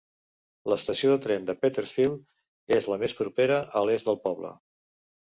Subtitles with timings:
[0.71, 4.55] L'estació de tren de Petersfield és la més propera, a l'est del poble.